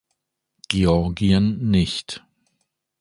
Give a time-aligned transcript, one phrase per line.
[0.67, 2.23] Georgien nicht.